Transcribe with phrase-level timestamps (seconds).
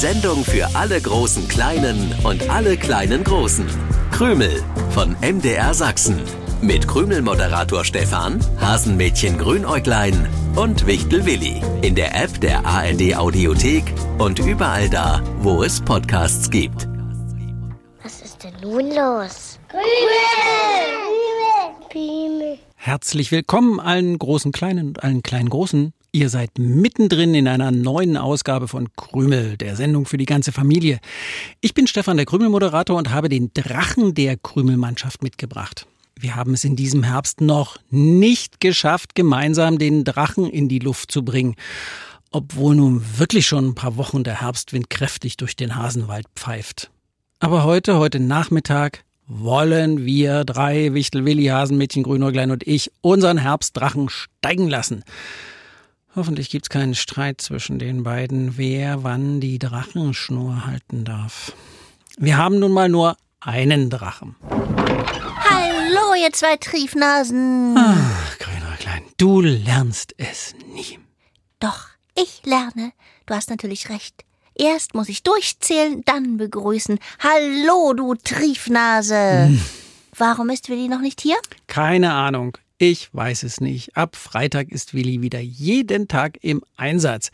[0.00, 3.66] Sendung für alle großen Kleinen und alle kleinen Großen.
[4.10, 6.22] Krümel von MDR Sachsen.
[6.62, 10.26] Mit Krümel-Moderator Stefan, Hasenmädchen Grünäuglein
[10.56, 11.60] und Wichtel Willi.
[11.82, 16.88] In der App der ARD Audiothek und überall da, wo es Podcasts gibt.
[18.02, 19.58] Was ist denn nun los?
[19.68, 19.84] Krümel!
[21.90, 22.58] Krümel.
[22.74, 25.92] Herzlich willkommen allen großen Kleinen und allen kleinen Großen.
[26.12, 30.98] Ihr seid mittendrin in einer neuen Ausgabe von Krümel, der Sendung für die ganze Familie.
[31.60, 35.86] Ich bin Stefan, der Krümel-Moderator und habe den Drachen der Krümelmannschaft mitgebracht.
[36.18, 41.12] Wir haben es in diesem Herbst noch nicht geschafft, gemeinsam den Drachen in die Luft
[41.12, 41.54] zu bringen.
[42.32, 46.90] Obwohl nun wirklich schon ein paar Wochen der Herbstwind kräftig durch den Hasenwald pfeift.
[47.38, 54.08] Aber heute, heute Nachmittag, wollen wir drei Wichtel, Willi, Hasenmädchen, Grünäuglein und ich unseren Herbstdrachen
[54.08, 55.04] steigen lassen.
[56.16, 61.52] Hoffentlich gibt's keinen Streit zwischen den beiden, wer wann die Drachenschnur halten darf.
[62.18, 64.34] Wir haben nun mal nur einen Drachen.
[65.48, 67.76] Hallo, ihr zwei Triefnasen.
[67.78, 70.98] Ach, Grünäuglein, du lernst es nie.
[71.60, 72.92] Doch, ich lerne.
[73.26, 74.24] Du hast natürlich recht.
[74.56, 76.98] Erst muss ich durchzählen, dann begrüßen.
[77.20, 79.46] Hallo, du Triefnase.
[79.46, 79.60] Hm.
[80.16, 81.36] Warum ist Willi noch nicht hier?
[81.68, 82.58] Keine Ahnung.
[82.82, 83.94] Ich weiß es nicht.
[83.94, 87.30] Ab Freitag ist Willi wieder jeden Tag im Einsatz.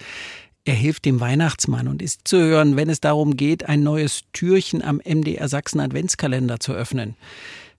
[0.65, 4.83] Er hilft dem Weihnachtsmann und ist zu hören, wenn es darum geht, ein neues Türchen
[4.83, 7.15] am MDR Sachsen Adventskalender zu öffnen.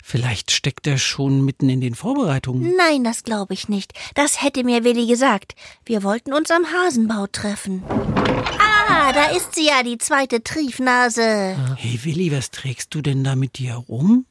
[0.01, 2.73] Vielleicht steckt er schon mitten in den Vorbereitungen.
[2.77, 3.91] Nein, das glaube ich nicht.
[4.15, 5.53] Das hätte mir Willi gesagt.
[5.83, 7.83] Wir wollten uns am Hasenbau treffen.
[7.89, 11.57] Ah, da ist sie ja, die zweite Triefnase.
[11.75, 14.25] Hey Willi, was trägst du denn da mit dir rum?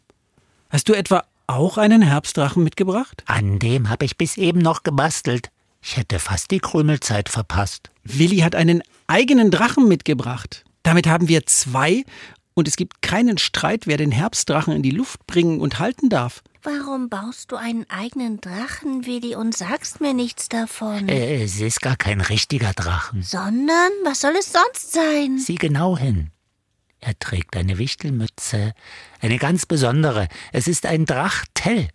[0.71, 3.23] Hast du etwa auch einen Herbstdrachen mitgebracht?
[3.27, 5.51] An dem habe ich bis eben noch gebastelt.
[5.83, 7.91] Ich hätte fast die Krümelzeit verpasst.
[8.03, 10.65] Willi hat einen eigenen Drachen mitgebracht.
[10.83, 12.05] Damit haben wir zwei
[12.55, 16.43] und es gibt keinen Streit, wer den Herbstdrachen in die Luft bringen und halten darf.
[16.62, 21.09] Warum baust du einen eigenen Drachen, Willi, und sagst mir nichts davon?
[21.09, 23.23] Äh, es ist gar kein richtiger Drachen.
[23.23, 25.39] Sondern, was soll es sonst sein?
[25.39, 26.31] Sieh genau hin.
[27.01, 28.73] Er trägt eine Wichtelmütze,
[29.21, 30.29] eine ganz besondere.
[30.53, 31.89] Es ist ein Drachtel.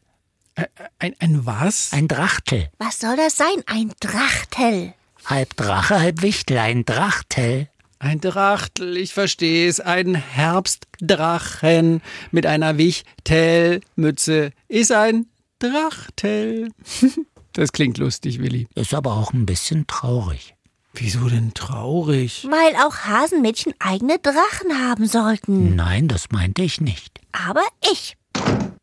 [0.55, 0.67] Äh,
[0.99, 1.91] ein, ein was?
[1.93, 2.69] Ein Drachtel.
[2.77, 3.63] Was soll das sein?
[3.65, 4.93] Ein Drachtel.
[5.25, 7.67] Halb Drache, halb Wichtel, ein Drachtel.
[7.99, 9.79] Ein Drachtel, ich verstehe es.
[9.79, 12.01] Ein Herbstdrachen
[12.31, 15.27] mit einer Wichtelmütze ist ein
[15.59, 16.69] Drachtel.
[17.53, 18.65] Das klingt lustig, Willi.
[18.75, 20.55] Ist aber auch ein bisschen traurig.
[20.93, 22.47] Wieso denn traurig?
[22.49, 25.75] Weil auch Hasenmädchen eigene Drachen haben sollten.
[25.75, 27.19] Nein, das meinte ich nicht.
[27.31, 28.17] Aber ich.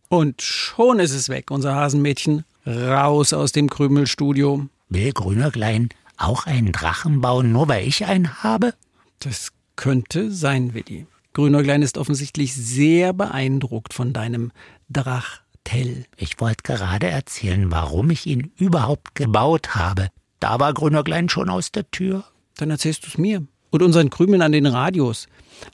[0.09, 2.45] Und schon ist es weg, unser Hasenmädchen.
[2.67, 4.67] Raus aus dem Krümelstudio.
[4.89, 8.75] Will Grünerglein auch einen Drachen bauen, nur weil ich einen habe?
[9.21, 11.07] Das könnte sein, Willi.
[11.35, 14.51] Grünäuglein ist offensichtlich sehr beeindruckt von deinem
[14.89, 16.07] Drachtel.
[16.17, 20.09] Ich wollte gerade erzählen, warum ich ihn überhaupt gebaut habe.
[20.41, 22.25] Da war Grünerglein schon aus der Tür.
[22.56, 25.26] Dann erzählst du es mir und unseren Krümeln an den Radios.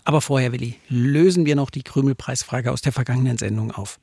[0.05, 3.99] Aber vorher, Willi, lösen wir noch die Krümelpreisfrage aus der vergangenen Sendung auf.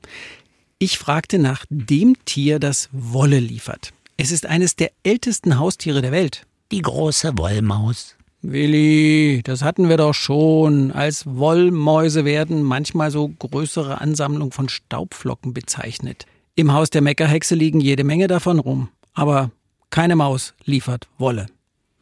[0.79, 3.93] Ich fragte nach dem Tier, das Wolle liefert.
[4.17, 6.45] Es ist eines der ältesten Haustiere der Welt.
[6.71, 8.15] Die große Wollmaus.
[8.43, 10.91] Willi, das hatten wir doch schon.
[10.91, 16.25] Als Wollmäuse werden manchmal so größere Ansammlungen von Staubflocken bezeichnet.
[16.55, 18.89] Im Haus der Meckerhexe liegen jede Menge davon rum.
[19.13, 19.51] Aber
[19.91, 21.47] keine Maus liefert Wolle.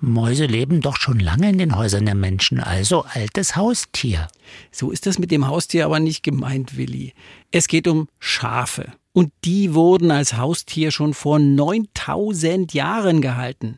[0.02, 4.30] Mäuse leben doch schon lange in den Häusern der Menschen, also altes Haustier.
[4.72, 7.14] So ist das mit dem Haustier aber nicht gemeint, Willi.
[7.52, 8.94] Es geht um Schafe.
[9.12, 13.78] Und die wurden als Haustier schon vor 9000 Jahren gehalten.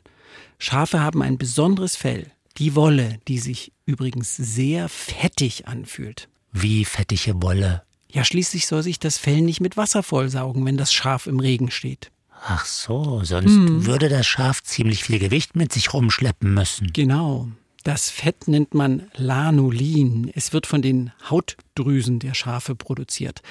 [0.59, 2.27] Schafe haben ein besonderes Fell.
[2.57, 6.29] Die Wolle, die sich übrigens sehr fettig anfühlt.
[6.51, 7.81] Wie fettige Wolle?
[8.11, 11.71] Ja, schließlich soll sich das Fell nicht mit Wasser vollsaugen, wenn das Schaf im Regen
[11.71, 12.11] steht.
[12.43, 13.85] Ach so, sonst hm.
[13.85, 16.91] würde das Schaf ziemlich viel Gewicht mit sich rumschleppen müssen.
[16.91, 17.47] Genau.
[17.83, 20.31] Das Fett nennt man Lanolin.
[20.35, 23.41] Es wird von den Hautdrüsen der Schafe produziert.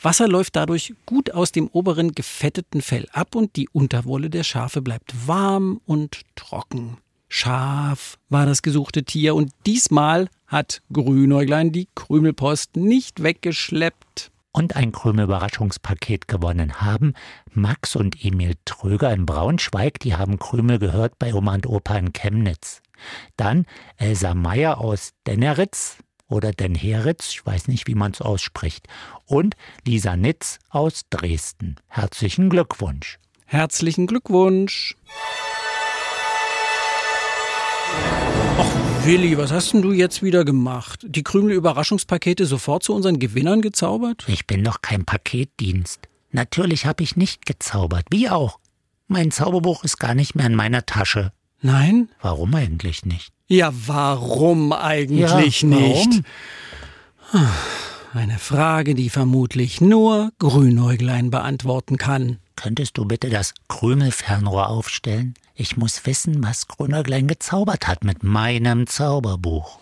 [0.00, 4.82] Wasser läuft dadurch gut aus dem oberen gefetteten Fell ab und die Unterwolle der Schafe
[4.82, 6.98] bleibt warm und trocken.
[7.28, 14.30] Schaf war das gesuchte Tier und diesmal hat Grünäuglein die Krümelpost nicht weggeschleppt.
[14.56, 17.12] Und ein Krümel-Überraschungspaket gewonnen haben
[17.52, 22.14] Max und Emil Tröger in Braunschweig, die haben Krümel gehört bei Oma und Opa in
[22.14, 22.80] Chemnitz.
[23.36, 23.66] Dann
[23.98, 28.88] Elsa Meyer aus Denneritz oder Denheritz, ich weiß nicht, wie man es ausspricht.
[29.26, 31.76] Und Lisa Nitz aus Dresden.
[31.88, 33.18] Herzlichen Glückwunsch.
[33.44, 34.96] Herzlichen Glückwunsch.
[39.06, 41.06] Willi, was hast denn du jetzt wieder gemacht?
[41.08, 44.24] Die Krümel-Überraschungspakete sofort zu unseren Gewinnern gezaubert?
[44.26, 46.08] Ich bin doch kein Paketdienst.
[46.32, 48.06] Natürlich habe ich nicht gezaubert.
[48.10, 48.58] Wie auch.
[49.06, 51.32] Mein Zauberbuch ist gar nicht mehr in meiner Tasche.
[51.62, 52.08] Nein?
[52.20, 53.32] Warum eigentlich nicht?
[53.46, 55.62] Ja, warum eigentlich Ja, nicht?
[57.30, 57.54] warum?
[58.12, 62.38] Eine Frage, die vermutlich nur Grünäuglein beantworten kann.
[62.56, 65.34] Könntest du bitte das Krümelfernrohr aufstellen?
[65.58, 69.78] Ich muss wissen, was Grünerglein gezaubert hat mit meinem Zauberbuch.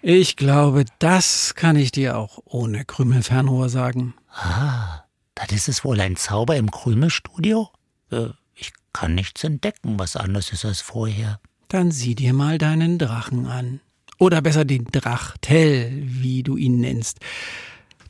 [0.00, 4.14] Ich glaube, das kann ich dir auch ohne Krümelfernrohr sagen.
[4.30, 5.02] Ah,
[5.34, 7.68] das ist es wohl ein Zauber im Krümelstudio?
[8.12, 11.40] Äh, ich kann nichts entdecken, was anders ist als vorher.
[11.66, 13.80] Dann sieh dir mal deinen Drachen an.
[14.18, 17.18] Oder besser den Drachtel, wie du ihn nennst.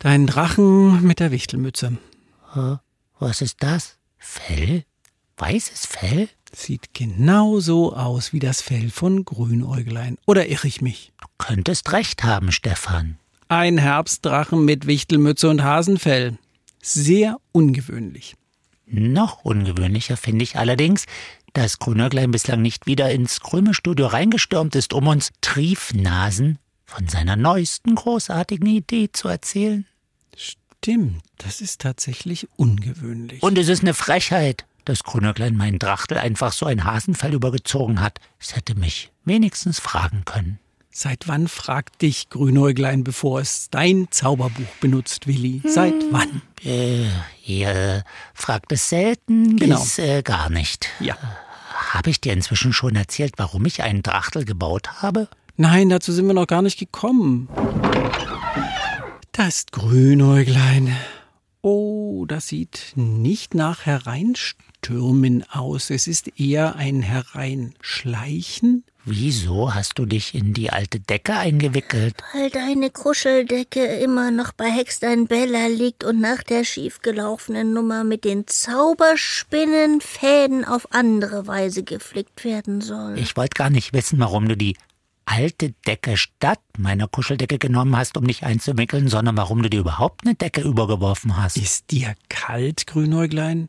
[0.00, 1.96] Deinen Drachen mit der Wichtelmütze.
[3.18, 3.96] Was ist das?
[4.18, 4.84] Fell?
[5.38, 6.28] Weißes Fell?
[6.58, 10.16] Sieht genauso aus wie das Fell von Grünäuglein.
[10.24, 11.12] Oder irre ich mich?
[11.20, 13.18] Du könntest recht haben, Stefan.
[13.48, 16.38] Ein Herbstdrachen mit Wichtelmütze und Hasenfell.
[16.80, 18.36] Sehr ungewöhnlich.
[18.86, 21.04] Noch ungewöhnlicher finde ich allerdings,
[21.52, 27.94] dass Grünerglein bislang nicht wieder ins Krümelstudio reingestürmt ist, um uns Triefnasen von seiner neuesten
[27.94, 29.84] großartigen Idee zu erzählen.
[30.34, 33.42] Stimmt, das ist tatsächlich ungewöhnlich.
[33.42, 38.18] Und es ist eine Frechheit, dass Grünerglein meinen Drachtel einfach so ein Hasenfell übergezogen hat.
[38.40, 40.58] Es hätte mich wenigstens fragen können.
[40.90, 45.60] Seit wann fragt dich Grünäuglein, bevor es dein Zauberbuch benutzt, Willi?
[45.66, 46.40] Seit wann?
[46.64, 47.04] Äh,
[47.44, 48.02] ihr
[48.32, 49.78] fragt es selten Genau.
[49.78, 50.88] bis äh, gar nicht.
[51.00, 51.16] Ja.
[51.92, 55.28] Habe ich dir inzwischen schon erzählt, warum ich einen Drachtel gebaut habe?
[55.56, 57.48] Nein, dazu sind wir noch gar nicht gekommen.
[59.32, 60.96] Das Grünäuglein.
[61.60, 64.66] Oh, das sieht nicht nach Hereinstürmen
[65.50, 65.90] aus.
[65.90, 68.84] Es ist eher ein Hereinschleichen.
[69.04, 72.16] Wieso hast du dich in die alte Decke eingewickelt?
[72.34, 78.24] Weil deine Kuscheldecke immer noch bei Hexlein Bella liegt und nach der schiefgelaufenen Nummer mit
[78.24, 83.16] den Zauberspinnenfäden auf andere Weise geflickt werden soll.
[83.16, 84.76] Ich wollte gar nicht wissen, warum du die
[85.26, 90.24] alte Decke statt meiner Kuscheldecke genommen hast, um dich einzuwickeln, sondern warum du dir überhaupt
[90.24, 91.58] eine Decke übergeworfen hast.
[91.58, 93.68] Ist dir kalt, Grünäuglein?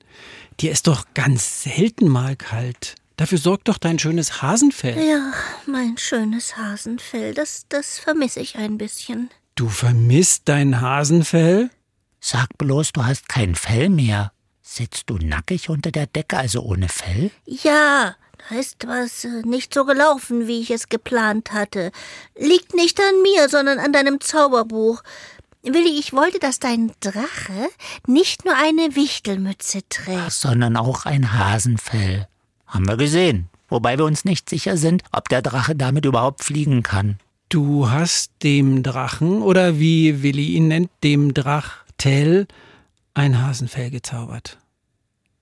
[0.59, 2.95] Dir ist doch ganz selten mal kalt.
[3.17, 4.97] Dafür sorgt doch dein schönes Hasenfell.
[4.97, 5.33] ja,
[5.65, 9.31] mein schönes Hasenfell, das, das vermisse ich ein bisschen.
[9.55, 11.71] Du vermisst dein Hasenfell?
[12.19, 14.31] Sag bloß, du hast kein Fell mehr.
[14.61, 17.31] Sitzt du nackig unter der Decke, also ohne Fell?
[17.45, 18.15] Ja,
[18.51, 21.91] ist was äh, nicht so gelaufen, wie ich es geplant hatte.
[22.35, 25.03] Liegt nicht an mir, sondern an deinem Zauberbuch.
[25.63, 27.69] Willi, ich wollte, dass dein Drache
[28.05, 30.31] nicht nur eine Wichtelmütze trägt.
[30.31, 32.27] Sondern auch ein Hasenfell.
[32.65, 33.49] Haben wir gesehen.
[33.69, 37.19] Wobei wir uns nicht sicher sind, ob der Drache damit überhaupt fliegen kann.
[37.49, 42.47] Du hast dem Drachen, oder wie Willi ihn nennt, dem Drachtel,
[43.13, 44.57] ein Hasenfell gezaubert.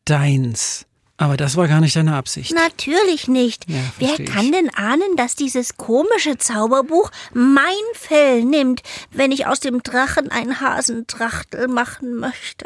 [0.06, 0.86] Deins.
[1.18, 2.54] Aber das war gar nicht deine Absicht.
[2.54, 3.70] Natürlich nicht.
[3.70, 4.30] Ja, Wer versteh ich.
[4.32, 7.64] kann denn ahnen, dass dieses komische Zauberbuch mein
[7.94, 8.82] Fell nimmt,
[9.12, 12.66] wenn ich aus dem Drachen ein Hasentrachtel machen möchte?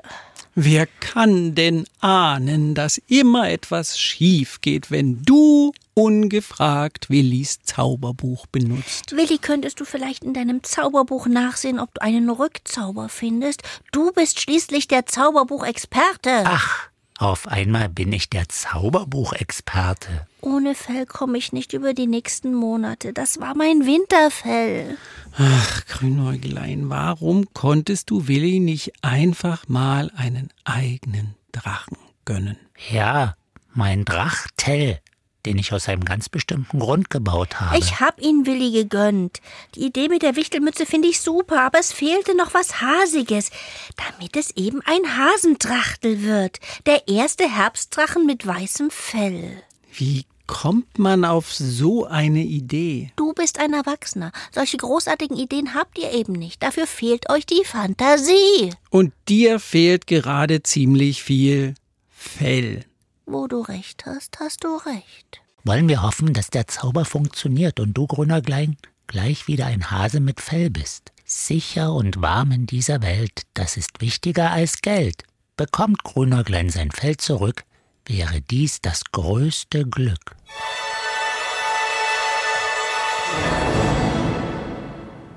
[0.55, 9.15] Wer kann denn ahnen, dass immer etwas schief geht, wenn du ungefragt Willis Zauberbuch benutzt?
[9.15, 13.61] Willi, könntest du vielleicht in deinem Zauberbuch nachsehen, ob du einen Rückzauber findest?
[13.91, 16.44] Du bist schließlich der Zauberbuchexperte.
[16.45, 16.89] Ach,
[17.19, 20.26] auf einmal bin ich der Zauberbuchexperte.
[20.40, 23.11] Ohne Fell komme ich nicht über die nächsten Monate.
[23.11, 24.97] Das war mein Winterfell.
[25.38, 32.57] Ach, Grünäuglein, warum konntest du Willi nicht einfach mal einen eigenen Drachen gönnen?
[32.90, 33.35] Ja,
[33.73, 34.99] mein Drachtel,
[35.45, 37.77] den ich aus einem ganz bestimmten Grund gebaut habe.
[37.77, 39.39] Ich hab ihn Willi gegönnt.
[39.75, 43.51] Die Idee mit der Wichtelmütze finde ich super, aber es fehlte noch was Hasiges,
[43.95, 46.59] damit es eben ein Hasentrachtel wird.
[46.85, 49.63] Der erste Herbstdrachen mit weißem Fell.
[49.93, 53.11] Wie kommt man auf so eine Idee?
[53.15, 54.31] Du bist ein Erwachsener.
[54.51, 56.63] Solche großartigen Ideen habt ihr eben nicht.
[56.63, 58.71] Dafür fehlt euch die Fantasie.
[58.89, 61.75] Und dir fehlt gerade ziemlich viel
[62.09, 62.88] Fell.
[63.31, 65.42] Wo du recht hast, hast du recht.
[65.64, 70.42] Wollen wir hoffen, dass der Zauber funktioniert und du, Grünerglein, gleich wieder ein Hase mit
[70.42, 71.12] Fell bist.
[71.26, 75.26] Sicher und warm in dieser Welt, das ist wichtiger als Geld.
[75.57, 77.66] Bekommt Grünerglein sein Fell zurück,
[78.07, 80.36] wäre dies das größte Glück.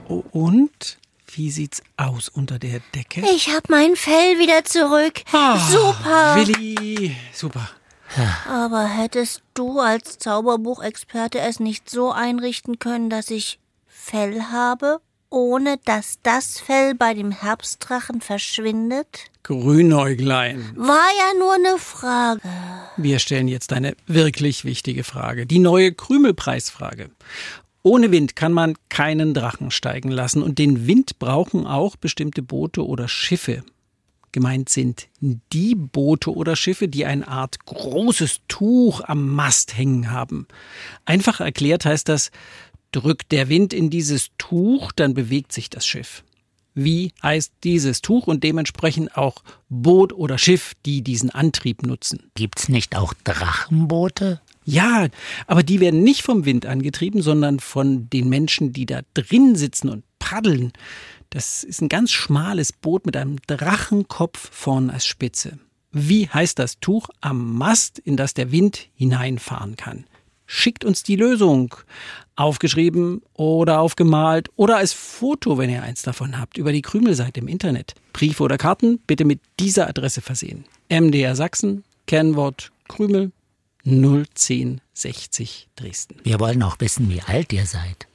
[0.09, 0.97] Oh, und?
[1.35, 3.21] Wie sieht's aus unter der Decke?
[3.35, 5.21] Ich hab mein Fell wieder zurück.
[5.33, 6.37] Ah, Super.
[6.37, 7.69] Willi, super.
[8.49, 15.01] Aber hättest du als Zauberbuchexperte es nicht so einrichten können, dass ich Fell habe,
[15.31, 19.31] ohne dass das Fell bei dem Herbstdrachen verschwindet?
[19.43, 20.73] Grünäuglein.
[20.77, 22.43] War ja nur eine Frage.
[22.97, 25.47] Wir stellen jetzt eine wirklich wichtige Frage.
[25.47, 27.11] Die neue Krümelpreisfrage.
[27.83, 32.87] Ohne Wind kann man keinen Drachen steigen lassen und den Wind brauchen auch bestimmte Boote
[32.87, 33.65] oder Schiffe.
[34.33, 40.49] Gemeint sind die Boote oder Schiffe, die eine Art großes Tuch am Mast hängen haben.
[41.05, 42.31] Einfach erklärt heißt das,
[42.93, 46.25] drückt der Wind in dieses Tuch, dann bewegt sich das Schiff.
[46.75, 52.31] Wie heißt dieses Tuch und dementsprechend auch Boot oder Schiff, die diesen Antrieb nutzen?
[52.35, 54.41] Gibt's nicht auch Drachenboote?
[54.65, 55.09] Ja,
[55.47, 59.91] aber die werden nicht vom Wind angetrieben, sondern von den Menschen, die da drin sitzen
[59.91, 60.73] und paddeln.
[61.33, 65.59] Das ist ein ganz schmales Boot mit einem Drachenkopf vorn als Spitze.
[65.91, 70.05] Wie heißt das Tuch am Mast, in das der Wind hineinfahren kann?
[70.45, 71.75] Schickt uns die Lösung.
[72.37, 77.49] Aufgeschrieben oder aufgemalt oder als Foto, wenn ihr eins davon habt, über die Krümelseite im
[77.49, 77.95] Internet.
[78.13, 80.67] Briefe oder Karten bitte mit dieser Adresse versehen.
[80.91, 83.33] MDR Sachsen, Kennwort Krümel
[83.85, 86.17] 01060 Dresden.
[86.25, 88.07] Wir wollen auch wissen, wie alt ihr seid.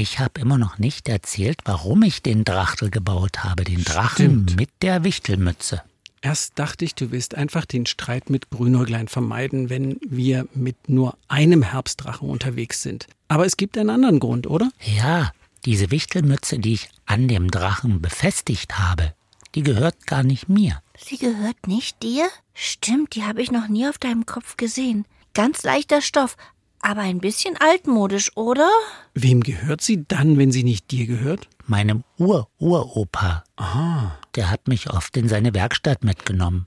[0.00, 4.56] Ich habe immer noch nicht erzählt, warum ich den Drachtel gebaut habe, den Drachen Stimmt.
[4.56, 5.82] mit der Wichtelmütze.
[6.22, 11.18] Erst dachte ich, du willst einfach den Streit mit Grünäuglein vermeiden, wenn wir mit nur
[11.26, 13.08] einem Herbstdrachen unterwegs sind.
[13.26, 14.70] Aber es gibt einen anderen Grund, oder?
[14.80, 15.32] Ja,
[15.64, 19.14] diese Wichtelmütze, die ich an dem Drachen befestigt habe,
[19.56, 20.80] die gehört gar nicht mir.
[20.96, 22.28] Sie gehört nicht dir?
[22.54, 25.06] Stimmt, die habe ich noch nie auf deinem Kopf gesehen.
[25.34, 26.36] Ganz leichter Stoff,
[26.80, 28.68] aber ein bisschen altmodisch, oder?
[29.14, 31.48] Wem gehört sie dann, wenn sie nicht dir gehört?
[31.66, 33.44] Meinem Ur-Uropa.
[33.56, 34.18] Aha.
[34.34, 36.66] Der hat mich oft in seine Werkstatt mitgenommen.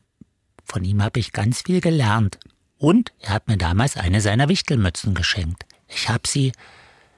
[0.66, 2.40] Von ihm habe ich ganz viel gelernt.
[2.78, 5.66] Und er hat mir damals eine seiner Wichtelmützen geschenkt.
[5.88, 6.52] Ich habe sie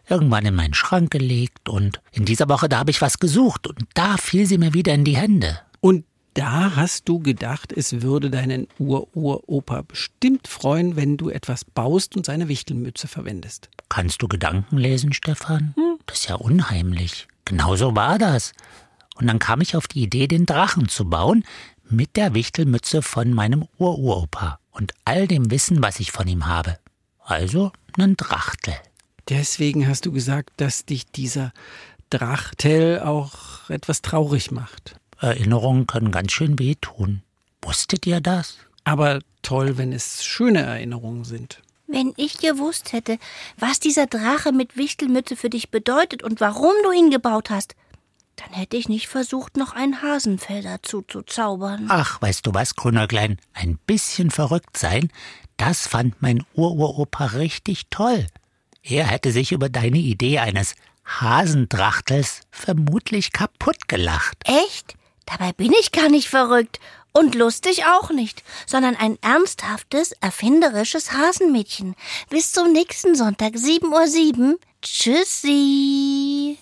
[0.09, 3.85] irgendwann in meinen Schrank gelegt und in dieser Woche da habe ich was gesucht und
[3.93, 5.59] da fiel sie mir wieder in die Hände.
[5.79, 12.15] Und da hast du gedacht, es würde deinen Ur-Uropa bestimmt freuen, wenn du etwas baust
[12.15, 13.69] und seine Wichtelmütze verwendest.
[13.89, 15.75] Kannst du Gedanken lesen, Stefan?
[16.05, 17.27] Das ist ja unheimlich.
[17.45, 18.53] Genauso war das.
[19.15, 21.43] Und dann kam ich auf die Idee, den Drachen zu bauen
[21.89, 26.77] mit der Wichtelmütze von meinem Ururopa und all dem Wissen, was ich von ihm habe.
[27.19, 28.73] Also einen Drachtel.
[29.29, 31.53] Deswegen hast du gesagt, dass dich dieser
[32.09, 34.95] Drachtel auch etwas traurig macht.
[35.23, 37.23] Erinnerungen können ganz schön wehtun.
[37.61, 38.57] Wusstet ihr das?
[38.83, 41.61] Aber toll, wenn es schöne Erinnerungen sind.
[41.87, 43.17] Wenn ich gewusst hätte,
[43.57, 47.75] was dieser Drache mit Wichtelmütze für dich bedeutet und warum du ihn gebaut hast,
[48.35, 51.85] dann hätte ich nicht versucht, noch ein Hasenfell dazu zu zaubern.
[51.89, 53.37] Ach, weißt du was, Grünerklein?
[53.53, 55.11] Ein bisschen verrückt sein,
[55.57, 58.25] das fand mein Ururopa richtig toll.
[58.81, 60.75] Er hätte sich über deine Idee eines
[61.05, 64.37] Hasendrachtels vermutlich kaputt gelacht.
[64.45, 64.95] Echt?
[65.25, 66.79] Dabei bin ich gar nicht verrückt.
[67.15, 71.95] Und lustig auch nicht, sondern ein ernsthaftes, erfinderisches Hasenmädchen.
[72.29, 74.57] Bis zum nächsten Sonntag, 7.07 Uhr.
[74.81, 76.57] Tschüssi.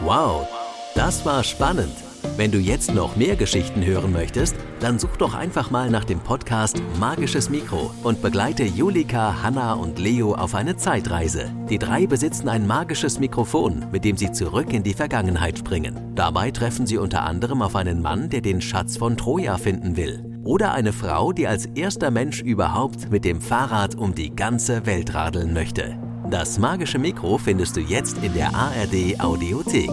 [0.00, 0.48] Wow,
[0.96, 1.96] das war spannend.
[2.34, 6.18] Wenn du jetzt noch mehr Geschichten hören möchtest, dann such doch einfach mal nach dem
[6.18, 11.52] Podcast Magisches Mikro und begleite Julika, Hanna und Leo auf eine Zeitreise.
[11.68, 16.14] Die drei besitzen ein magisches Mikrofon, mit dem sie zurück in die Vergangenheit springen.
[16.14, 20.24] Dabei treffen sie unter anderem auf einen Mann, der den Schatz von Troja finden will.
[20.42, 25.12] Oder eine Frau, die als erster Mensch überhaupt mit dem Fahrrad um die ganze Welt
[25.14, 25.98] radeln möchte.
[26.30, 29.90] Das magische Mikro findest du jetzt in der ARD Audiothek.